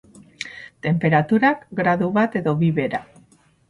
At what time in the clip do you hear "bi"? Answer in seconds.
2.65-2.75